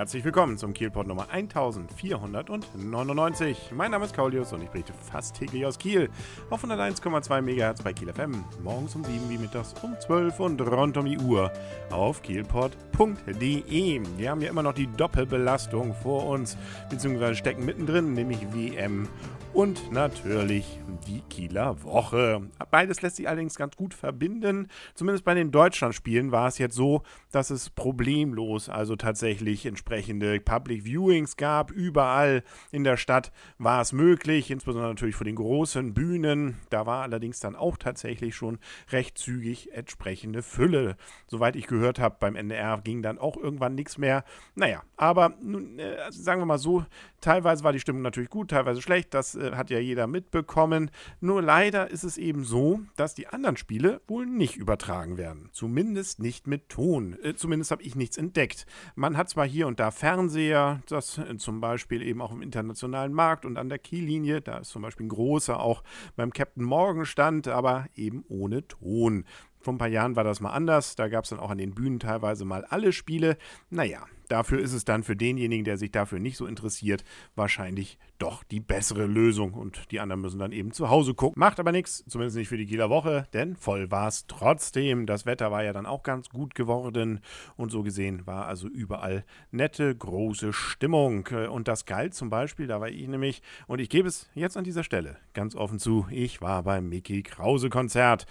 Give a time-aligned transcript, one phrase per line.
[0.00, 3.72] Herzlich willkommen zum Kielport Nummer 1499.
[3.72, 6.08] Mein Name ist Kaulius und ich berichte fast täglich aus Kiel
[6.48, 8.42] auf 101,2 MHz bei Kiel FM.
[8.62, 11.52] Morgens um 7 wie mittags um 12 und rund um die Uhr
[11.90, 14.00] auf kielport.de.
[14.16, 16.56] Wir haben ja immer noch die Doppelbelastung vor uns,
[16.88, 19.06] beziehungsweise stecken mittendrin, nämlich WM
[19.52, 22.42] und natürlich die Kieler Woche.
[22.70, 24.68] Beides lässt sich allerdings ganz gut verbinden.
[24.94, 30.84] Zumindest bei den Deutschlandspielen war es jetzt so, dass es problemlos, also tatsächlich entsprechende Public
[30.84, 31.70] Viewings gab.
[31.70, 36.58] Überall in der Stadt war es möglich, insbesondere natürlich vor den großen Bühnen.
[36.70, 38.58] Da war allerdings dann auch tatsächlich schon
[38.90, 40.96] recht zügig entsprechende Fülle.
[41.26, 44.24] Soweit ich gehört habe, beim NDR ging dann auch irgendwann nichts mehr.
[44.54, 46.84] Naja, aber nun, äh, sagen wir mal so,
[47.20, 49.14] teilweise war die Stimmung natürlich gut, teilweise schlecht.
[49.14, 50.90] Das äh, hat ja jeder mitbekommen.
[51.20, 55.48] Nur leider ist es eben so, dass die anderen Spiele wohl nicht übertragen werden.
[55.52, 57.16] Zumindest nicht mit Ton.
[57.22, 58.66] Äh, zumindest habe ich nichts entdeckt.
[58.94, 63.12] Man hat zwar hier und da Fernseher, das äh, zum Beispiel eben auch im internationalen
[63.12, 65.82] Markt und an der Kiellinie, da ist zum Beispiel ein großer auch
[66.16, 69.24] beim Captain Morgan stand, aber eben ohne Ton.
[69.60, 70.96] Vor ein paar Jahren war das mal anders.
[70.96, 73.36] Da gab es dann auch an den Bühnen teilweise mal alle Spiele.
[73.68, 78.44] Naja, dafür ist es dann für denjenigen, der sich dafür nicht so interessiert, wahrscheinlich doch
[78.44, 79.54] die bessere Lösung.
[79.54, 81.38] Und die anderen müssen dann eben zu Hause gucken.
[81.40, 85.06] Macht aber nichts, zumindest nicht für die Kieler Woche, denn voll war es trotzdem.
[85.06, 87.20] Das Wetter war ja dann auch ganz gut geworden.
[87.56, 91.26] Und so gesehen war also überall nette, große Stimmung.
[91.50, 94.64] Und das galt zum Beispiel, da war ich nämlich, und ich gebe es jetzt an
[94.64, 98.26] dieser Stelle ganz offen zu, ich war beim Mickey Krause Konzert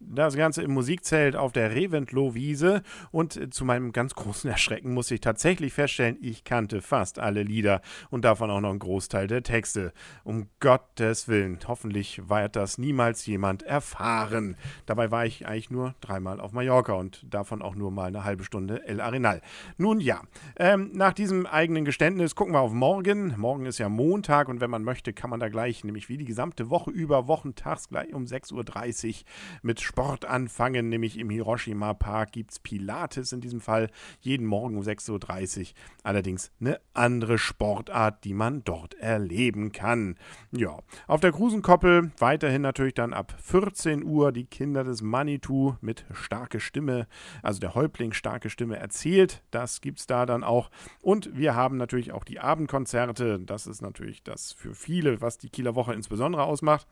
[0.00, 5.10] das Ganze im Musikzelt auf der Reventlow-Wiese und äh, zu meinem ganz großen Erschrecken muss
[5.10, 9.42] ich tatsächlich feststellen, ich kannte fast alle Lieder und davon auch noch einen Großteil der
[9.42, 9.92] Texte.
[10.24, 14.56] Um Gottes Willen, hoffentlich wird das niemals jemand erfahren.
[14.86, 18.44] Dabei war ich eigentlich nur dreimal auf Mallorca und davon auch nur mal eine halbe
[18.44, 19.40] Stunde El Arenal.
[19.76, 20.22] Nun ja,
[20.56, 23.34] ähm, nach diesem eigenen Geständnis gucken wir auf morgen.
[23.38, 26.24] Morgen ist ja Montag und wenn man möchte, kann man da gleich, nämlich wie die
[26.24, 29.14] gesamte Woche über, wochentags gleich um 6.30 Uhr
[29.62, 33.90] mit Sport anfangen, nämlich im Hiroshima Park gibt es Pilates in diesem Fall
[34.20, 35.66] jeden Morgen um 6.30 Uhr.
[36.02, 40.16] Allerdings eine andere Sportart, die man dort erleben kann.
[40.50, 46.04] Ja, auf der Krusenkoppel weiterhin natürlich dann ab 14 Uhr die Kinder des Manitou mit
[46.12, 47.06] starke Stimme,
[47.42, 49.42] also der Häuptling starke Stimme erzählt.
[49.50, 50.70] Das gibt es da dann auch.
[51.00, 53.38] Und wir haben natürlich auch die Abendkonzerte.
[53.40, 56.86] Das ist natürlich das für viele, was die Kieler Woche insbesondere ausmacht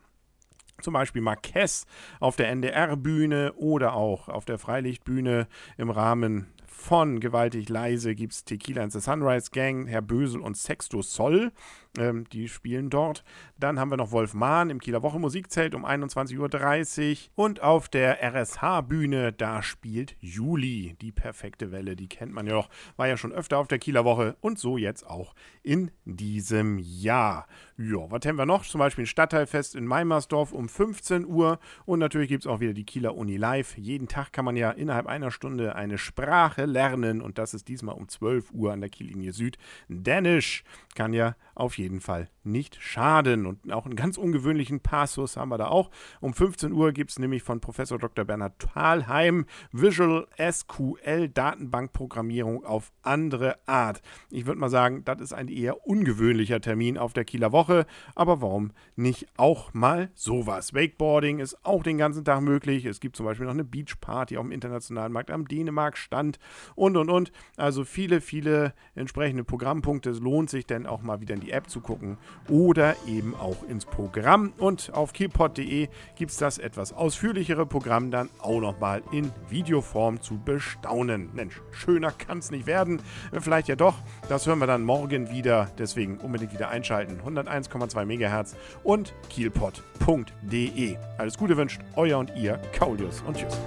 [0.81, 1.87] zum Beispiel Marquez
[2.21, 5.47] auf der NDR-Bühne oder auch auf der Freilichtbühne
[5.77, 10.57] im Rahmen von Gewaltig Leise gibt es Tequila and the Sunrise Gang, Herr Bösel und
[10.57, 11.53] Sexto Sol.
[11.99, 13.23] Ähm, die spielen dort.
[13.59, 17.45] Dann haben wir noch Wolf Mahn im Kieler Woche Musikzelt um 21.30 Uhr.
[17.45, 20.97] Und auf der RSH-Bühne, da spielt Juli.
[21.01, 22.71] Die perfekte Welle, die kennt man ja noch.
[22.97, 27.47] War ja schon öfter auf der Kieler Woche und so jetzt auch in diesem Jahr.
[27.77, 28.65] Ja, was haben wir noch?
[28.65, 31.59] Zum Beispiel ein Stadtteilfest in Meimersdorf um 15 Uhr.
[31.85, 33.77] Und natürlich gibt es auch wieder die Kieler Uni Live.
[33.77, 37.21] Jeden Tag kann man ja innerhalb einer Stunde eine Sprache lernen.
[37.21, 39.59] Und das ist diesmal um 12 Uhr an der Kiellinie Süd.
[39.89, 40.65] Dänisch
[40.95, 43.47] kann ja auf jeden Fall nicht schaden.
[43.47, 45.91] Und auch einen ganz ungewöhnlichen Passus haben wir da auch.
[46.21, 48.25] Um 15 Uhr gibt es nämlich von Professor Dr.
[48.25, 54.03] Bernhard Thalheim Visual SQL Datenbankprogrammierung auf andere Art.
[54.31, 57.87] Ich würde mal sagen, das ist ein eher ungewöhnlicher Termin auf der Kieler Woche.
[58.15, 60.75] Aber warum nicht auch mal sowas?
[60.75, 62.85] Wakeboarding ist auch den ganzen Tag möglich.
[62.85, 66.39] Es gibt zum Beispiel noch eine Beachparty auf dem internationalen Markt am Dänemark-Stand
[66.75, 67.33] und und und.
[67.57, 70.11] Also viele, viele entsprechende Programmpunkte.
[70.11, 72.19] Es lohnt sich denn auch mal wieder in die App zu gucken
[72.49, 74.53] oder eben auch ins Programm.
[74.59, 80.39] Und auf kielpot.de gibt es das etwas ausführlichere Programm dann auch nochmal in Videoform zu
[80.39, 81.31] bestaunen.
[81.35, 83.01] Mensch, schöner kann es nicht werden.
[83.41, 83.95] Vielleicht ja doch.
[84.29, 85.71] Das hören wir dann morgen wieder.
[85.79, 87.21] Deswegen unbedingt wieder einschalten.
[87.21, 90.97] 101,2 MHz und kielpot.de.
[91.19, 93.59] Alles Gute wünscht euer und ihr Kaulius und tschüss.